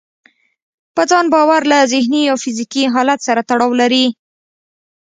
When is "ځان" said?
1.09-1.25